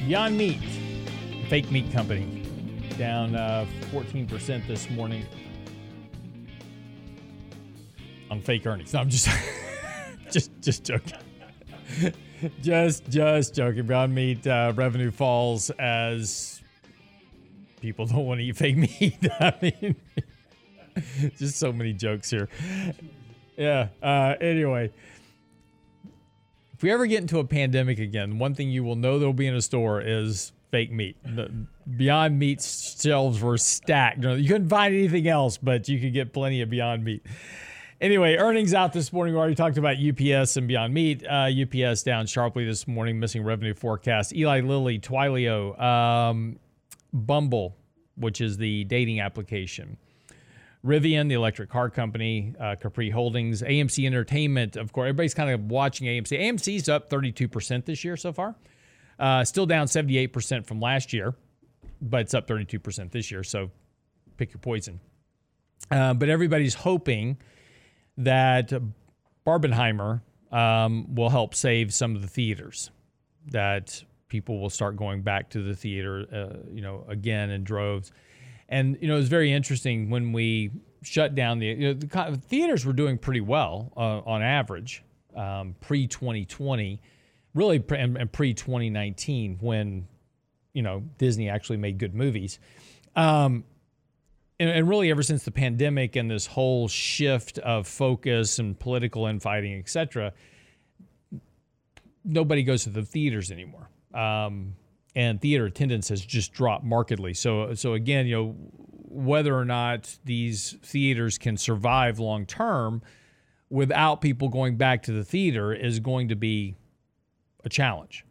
[0.07, 0.59] Beyond Meat,
[1.49, 2.43] fake meat company,
[2.97, 5.25] down uh, 14% this morning
[8.31, 8.95] on fake earnings.
[8.95, 9.29] I'm just
[10.31, 11.19] just just joking.
[12.63, 13.87] just just joking.
[13.87, 16.63] Beyond meat uh, revenue falls as
[17.81, 19.19] people don't want to eat fake meat.
[19.41, 19.97] I mean,
[21.37, 22.49] just so many jokes here.
[23.57, 23.89] Yeah.
[24.03, 24.93] Uh, anyway,
[26.73, 29.33] if we ever get into a pandemic again, one thing you will know there will
[29.33, 31.17] be in a store is fake meat.
[31.25, 31.51] The
[31.97, 34.23] Beyond Meat shelves were stacked.
[34.23, 37.25] You couldn't find anything else, but you could get plenty of Beyond Meat.
[38.01, 39.35] Anyway, earnings out this morning.
[39.35, 41.25] We already talked about UPS and Beyond Meat.
[41.27, 44.33] Uh, UPS down sharply this morning, missing revenue forecast.
[44.33, 46.61] Eli Lilly, Twilio, um,
[47.13, 47.77] Bumble,
[48.15, 49.97] which is the dating application.
[50.87, 54.77] Rivian, the electric car company, uh, Capri Holdings, AMC Entertainment.
[54.77, 56.39] Of course, everybody's kind of watching AMC.
[56.39, 58.55] AMC's up 32% this year so far.
[59.19, 61.35] Uh, still down 78% from last year,
[62.01, 63.43] but it's up 32% this year.
[63.43, 63.73] So
[64.37, 65.01] pick your poison.
[65.91, 67.39] Uh, but everybody's hoping
[68.19, 68.73] that
[69.47, 70.21] Barbenheimer
[70.53, 72.91] um, will help save some of the theaters,
[73.47, 78.13] that people will start going back to the theater, uh, you know, again in droves.
[78.69, 80.71] And you know, it was very interesting when we
[81.03, 85.03] shut down the, you know, the theaters were doing pretty well uh, on average
[85.35, 87.01] um, pre 2020
[87.55, 90.07] really pre- and, pre 2019 when
[90.73, 92.59] you know Disney actually made good movies.
[93.17, 93.65] Um,
[94.61, 99.27] and, and, really ever since the pandemic and this whole shift of focus and political
[99.27, 100.33] infighting, et cetera,
[102.25, 103.89] nobody goes to the theaters anymore.
[104.15, 104.75] Um,
[105.15, 107.35] and theater attendance has just dropped markedly.
[107.35, 108.57] So, so again, you know,
[109.11, 113.03] whether or not these theaters can survive long term
[113.71, 116.77] without people going back to the theater is going to be
[117.65, 118.25] a challenge.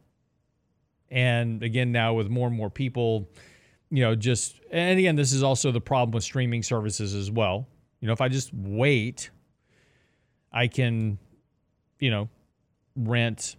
[1.09, 3.29] And again, now with more and more people,
[3.89, 7.67] you know, just, and again, this is also the problem with streaming services as well.
[7.99, 9.29] You know, if I just wait,
[10.51, 11.17] I can,
[11.99, 12.29] you know,
[12.95, 13.55] rent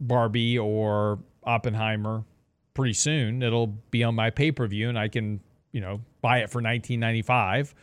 [0.00, 2.24] Barbie or Oppenheimer
[2.74, 3.42] pretty soon.
[3.42, 5.40] It'll be on my pay per view and I can,
[5.72, 7.74] you know, buy it for 1995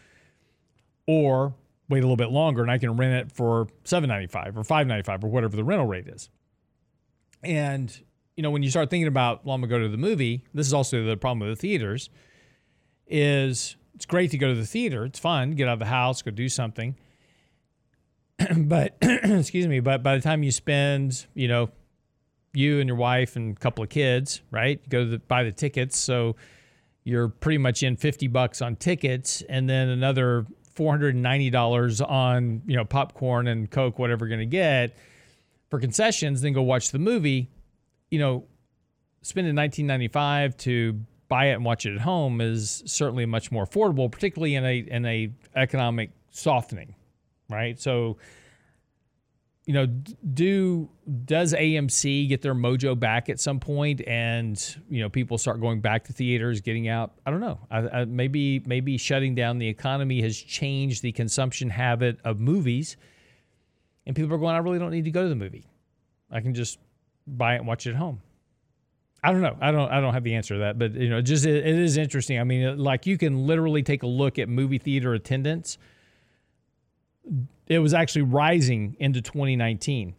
[1.08, 1.54] or
[1.89, 5.28] wait a little bit longer and I can rent it for 795 or 595 or
[5.28, 6.30] whatever the rental rate is.
[7.43, 8.02] And
[8.41, 10.43] you know, when you start thinking about, well, I'm gonna go to the movie.
[10.51, 12.09] This is also the problem with the theaters.
[13.05, 15.05] Is it's great to go to the theater.
[15.05, 16.95] It's fun, get out of the house, go do something.
[18.57, 21.69] but excuse me, but by the time you spend, you know,
[22.55, 24.89] you and your wife and a couple of kids, right?
[24.89, 26.35] Go to the, buy the tickets, so
[27.03, 32.85] you're pretty much in 50 bucks on tickets and then another $490 on, you know,
[32.85, 34.97] popcorn and coke whatever you're going to get
[35.69, 37.51] for concessions, then go watch the movie,
[38.12, 38.45] you know,
[39.24, 44.12] spending 1995 to buy it and watch it at home is certainly much more affordable,
[44.12, 46.93] particularly in a in a economic softening,
[47.49, 47.80] right?
[47.80, 48.18] So,
[49.66, 50.89] you know, do
[51.26, 55.82] does AMC get their mojo back at some point, and you know, people start going
[55.82, 57.14] back to theaters, getting out?
[57.26, 57.59] I don't know.
[57.72, 62.97] I, I, maybe maybe shutting down the economy has changed the consumption habit of movies
[64.05, 65.66] and people are going, I really don't need to go to the movie.
[66.30, 66.80] I can just
[67.28, 68.22] buy it and watch it at home.
[69.24, 69.55] I don't know.
[69.61, 69.91] I don't.
[69.91, 72.39] I don't have the answer to that, but you know, just it, it is interesting.
[72.39, 75.78] I mean, like you can literally take a look at movie theater attendance.
[77.67, 80.15] It was actually rising into 2019,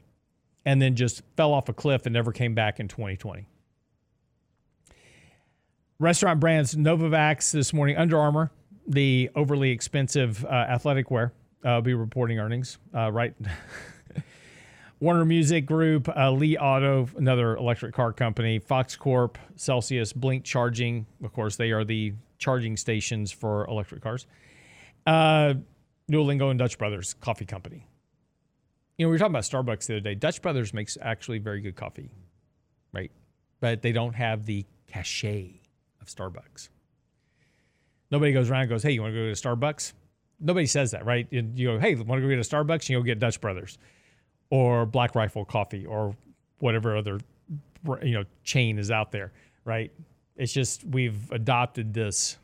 [0.65, 3.49] and then just fell off a cliff and never came back in 2020.
[5.99, 7.97] Restaurant brands Novavax this morning.
[7.97, 8.53] Under Armour,
[8.87, 11.33] the overly expensive uh, athletic wear
[11.65, 13.35] uh, be reporting earnings, uh, right?
[15.03, 21.07] Warner Music Group, uh, Li Auto, another electric car company, Fox Corp, Celsius, Blink Charging.
[21.25, 24.29] Of course, they are the charging stations for electric cars.
[25.05, 25.55] Uh,
[26.09, 27.85] Duolingo and Dutch Brothers Coffee Company.
[28.97, 30.15] You know, we were talking about Starbucks the other day.
[30.15, 32.13] Dutch Brothers makes actually very good coffee,
[32.93, 33.11] right?
[33.59, 35.63] But they don't have the cachet
[36.01, 36.69] of Starbucks.
[38.13, 39.95] Nobody goes around and goes, hey, you want to go to Starbucks?
[40.39, 41.27] nobody says that, right?
[41.31, 42.83] You go, hey, want to go get a Starbucks?
[42.83, 43.79] And You go get Dutch Brothers
[44.53, 46.15] or Black Rifle Coffee or
[46.59, 47.19] whatever other
[48.03, 49.33] you know chain is out there,
[49.65, 49.91] right?
[50.37, 52.37] It's just we've adopted this.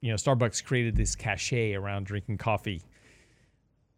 [0.00, 2.82] You know, Starbucks created this cachet around drinking coffee.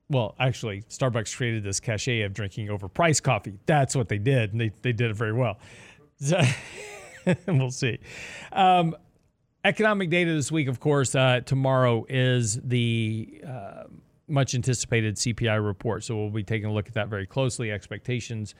[0.09, 3.59] Well, actually, Starbucks created this cachet of drinking overpriced coffee.
[3.66, 5.59] That's what they did, and they, they did it very well.
[6.21, 6.41] So,
[7.47, 7.99] we'll see.
[8.51, 8.97] Um,
[9.62, 13.83] Economic data this week, of course, uh, tomorrow is the uh,
[14.31, 16.05] much anticipated CPI report.
[16.05, 17.70] So we'll be taking a look at that very closely.
[17.70, 18.55] Expectations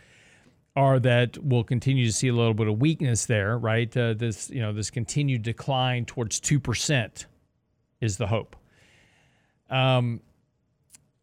[0.77, 3.95] are that we'll continue to see a little bit of weakness there, right?
[3.97, 7.27] Uh, this, you know, this continued decline towards 2%
[8.01, 8.57] is the hope.
[9.69, 10.21] Um,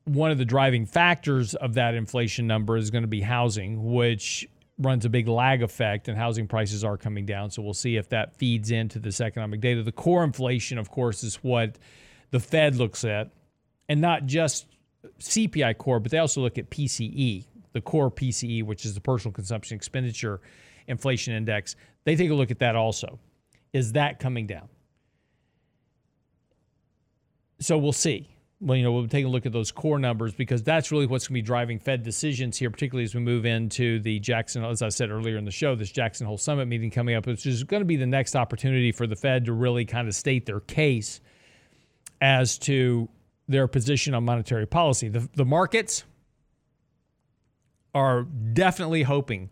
[0.06, 4.48] one of the driving factors of that inflation number is going to be housing, which
[4.80, 7.50] runs a big lag effect and housing prices are coming down.
[7.50, 9.84] So we'll see if that feeds into this economic data.
[9.84, 11.78] The core inflation, of course, is what
[12.32, 13.32] the Fed looks at,
[13.90, 14.66] and not just
[15.20, 19.34] CPI core, but they also look at PCE, the core PCE, which is the personal
[19.34, 20.42] consumption expenditure
[20.88, 21.76] inflation index.
[22.04, 23.20] They take a look at that also.
[23.74, 24.70] Is that coming down?
[27.60, 28.30] So we'll see.
[28.60, 31.28] Well, you know, we'll take a look at those core numbers because that's really what's
[31.28, 34.82] going to be driving Fed decisions here, particularly as we move into the Jackson, as
[34.82, 37.64] I said earlier in the show, this Jackson Hole Summit meeting coming up, which is
[37.64, 40.60] going to be the next opportunity for the Fed to really kind of state their
[40.60, 41.22] case
[42.20, 43.08] as to
[43.48, 45.10] their position on monetary policy.
[45.10, 46.04] The, the markets
[47.94, 49.50] are definitely hoping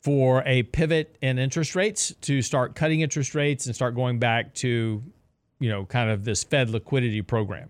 [0.00, 4.54] for a pivot in interest rates to start cutting interest rates and start going back
[4.54, 5.02] to,
[5.58, 7.68] you know, kind of this Fed liquidity program.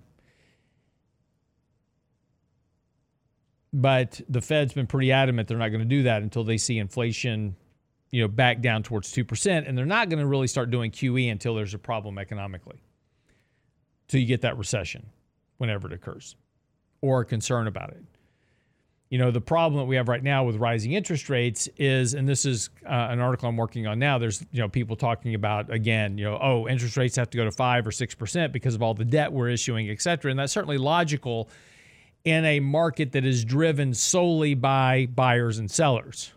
[3.72, 6.78] But the Fed's been pretty adamant they're not going to do that until they see
[6.78, 7.57] inflation,
[8.11, 9.68] you know, back down towards 2%.
[9.68, 12.80] And they're not going to really start doing QE until there's a problem economically.
[14.09, 15.07] Till you get that recession
[15.61, 16.36] whenever it occurs
[17.02, 18.02] or a concern about it.
[19.11, 22.28] You know, the problem that we have right now with rising interest rates is, and
[22.28, 25.70] this is uh, an article I'm working on now, there's, you know, people talking about,
[25.72, 28.82] again, you know, oh, interest rates have to go to 5 or 6% because of
[28.82, 30.30] all the debt we're issuing, et cetera.
[30.30, 31.48] And that's certainly logical
[32.24, 36.32] in a market that is driven solely by buyers and sellers.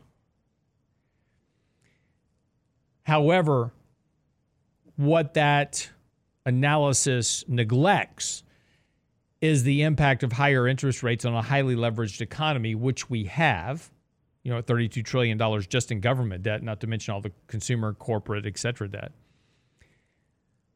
[3.04, 3.72] However,
[4.96, 5.90] what that
[6.46, 8.43] analysis neglects
[9.44, 13.92] is the impact of higher interest rates on a highly leveraged economy, which we have,
[14.42, 15.38] you know, $32 trillion
[15.68, 19.12] just in government debt, not to mention all the consumer, corporate, et cetera debt.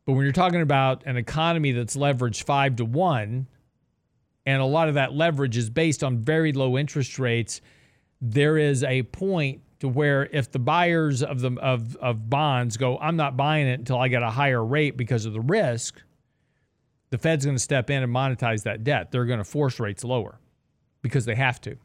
[0.05, 3.47] But when you're talking about an economy that's leveraged five to one,
[4.45, 7.61] and a lot of that leverage is based on very low interest rates,
[8.19, 12.97] there is a point to where if the buyers of the of, of bonds go,
[12.97, 16.01] I'm not buying it until I get a higher rate because of the risk,
[17.09, 19.11] the Fed's going to step in and monetize that debt.
[19.11, 20.39] They're going to force rates lower
[21.01, 21.77] because they have to.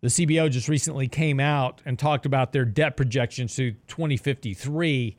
[0.00, 5.16] The CBO just recently came out and talked about their debt projections to 2053.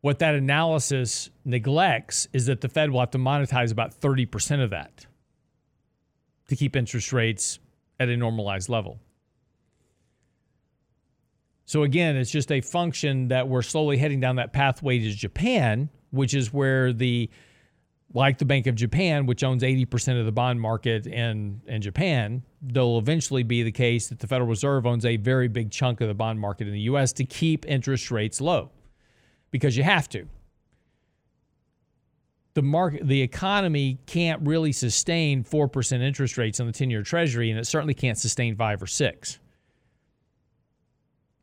[0.00, 4.70] What that analysis neglects is that the Fed will have to monetize about 30% of
[4.70, 5.06] that
[6.48, 7.58] to keep interest rates
[7.98, 9.00] at a normalized level.
[11.64, 15.88] So, again, it's just a function that we're slowly heading down that pathway to Japan,
[16.12, 17.28] which is where the
[18.14, 22.42] like the Bank of Japan, which owns 80% of the bond market in, in Japan,
[22.60, 26.08] there'll eventually be the case that the Federal Reserve owns a very big chunk of
[26.08, 28.70] the bond market in the US to keep interest rates low
[29.50, 30.26] because you have to.
[32.54, 37.58] The market the economy can't really sustain 4% interest rates on the 10-year treasury and
[37.58, 39.38] it certainly can't sustain 5 or 6.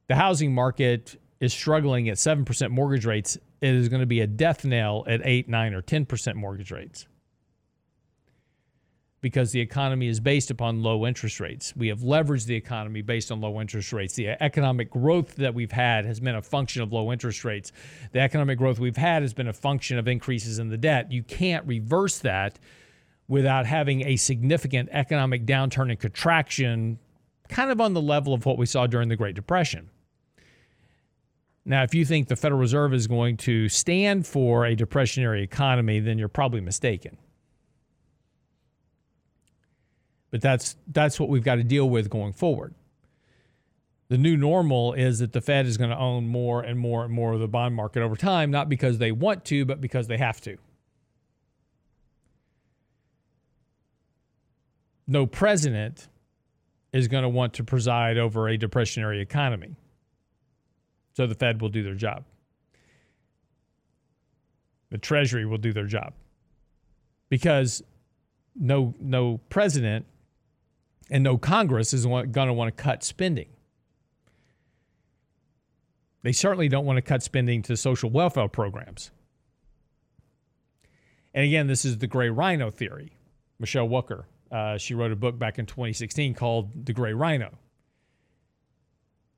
[0.07, 4.27] The housing market is struggling at 7% mortgage rates it is going to be a
[4.27, 7.07] death knell at 8, 9, or 10% mortgage rates
[9.21, 11.73] because the economy is based upon low interest rates.
[11.75, 14.15] We have leveraged the economy based on low interest rates.
[14.15, 17.71] The economic growth that we've had has been a function of low interest rates.
[18.11, 21.11] The economic growth we've had has been a function of increases in the debt.
[21.11, 22.59] You can't reverse that
[23.27, 26.97] without having a significant economic downturn and contraction,
[27.49, 29.89] kind of on the level of what we saw during the Great Depression.
[31.69, 35.99] Now, if you think the Federal Reserve is going to stand for a depressionary economy,
[35.99, 37.15] then you're probably mistaken.
[40.31, 42.73] But that's that's what we've got to deal with going forward.
[44.07, 47.13] The new normal is that the Fed is going to own more and more and
[47.13, 50.17] more of the bond market over time, not because they want to, but because they
[50.17, 50.57] have to.
[55.05, 56.07] No president
[56.91, 59.75] is going to want to preside over a depressionary economy.
[61.19, 62.23] So the Fed will do their job.
[64.89, 66.13] The Treasury will do their job.
[67.27, 67.83] Because
[68.55, 70.05] no no president
[71.09, 73.49] and no Congress is going to want to cut spending.
[76.21, 79.11] They certainly don't want to cut spending to social welfare programs.
[81.33, 83.11] And again, this is the gray rhino theory.
[83.59, 87.57] Michelle Wucker, uh, she wrote a book back in 2016 called The Gray Rhino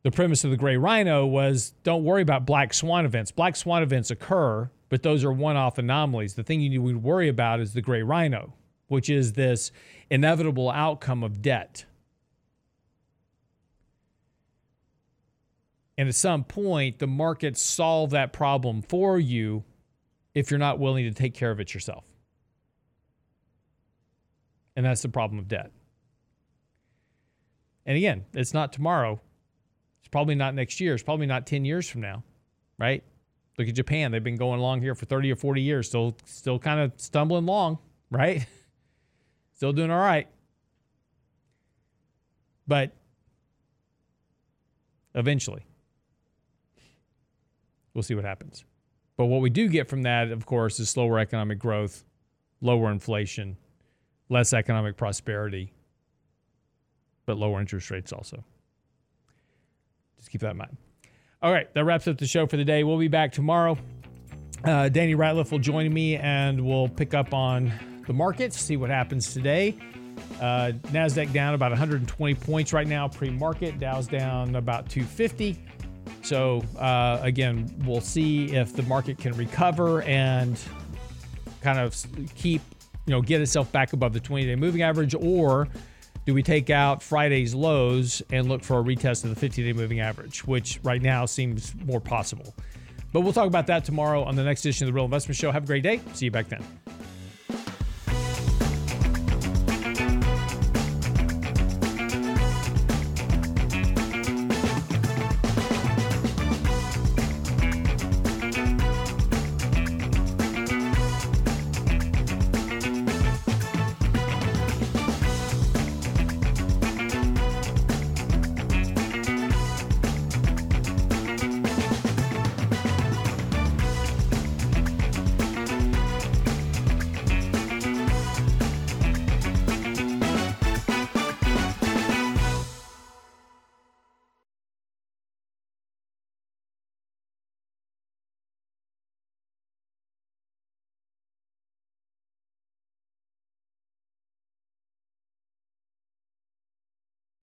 [0.03, 3.31] the premise of the gray rhino was don't worry about black swan events.
[3.31, 6.33] Black swan events occur, but those are one off anomalies.
[6.33, 8.53] The thing you need to worry about is the gray rhino,
[8.87, 9.71] which is this
[10.09, 11.85] inevitable outcome of debt.
[15.97, 19.63] And at some point, the markets solve that problem for you
[20.33, 22.03] if you're not willing to take care of it yourself.
[24.75, 25.71] And that's the problem of debt.
[27.85, 29.21] And again, it's not tomorrow,
[30.11, 30.93] probably not next year.
[30.93, 32.23] It's probably not 10 years from now,
[32.77, 33.03] right?
[33.57, 34.11] Look at Japan.
[34.11, 37.47] They've been going along here for 30 or 40 years, still still kind of stumbling
[37.47, 38.45] along, right?
[39.53, 40.27] still doing all right.
[42.67, 42.91] But
[45.15, 45.65] eventually.
[47.93, 48.63] We'll see what happens.
[49.17, 52.05] But what we do get from that, of course, is slower economic growth,
[52.61, 53.57] lower inflation,
[54.29, 55.73] less economic prosperity,
[57.25, 58.43] but lower interest rates also.
[60.21, 60.77] Just keep that in mind.
[61.41, 62.83] All right, that wraps up the show for the day.
[62.83, 63.75] We'll be back tomorrow.
[64.63, 67.73] Uh, Danny Ratliff will join me and we'll pick up on
[68.05, 69.75] the markets, see what happens today.
[70.39, 73.79] Uh, NASDAQ down about 120 points right now, pre market.
[73.79, 75.57] Dow's down about 250.
[76.21, 80.59] So, uh, again, we'll see if the market can recover and
[81.61, 81.95] kind of
[82.35, 82.61] keep,
[83.07, 85.67] you know, get itself back above the 20 day moving average, or
[86.25, 89.73] do we take out Friday's lows and look for a retest of the 50 day
[89.73, 92.53] moving average, which right now seems more possible.
[93.13, 95.51] But we'll talk about that tomorrow on the next edition of the Real Investment Show.
[95.51, 95.99] Have a great day.
[96.13, 96.80] See you back then.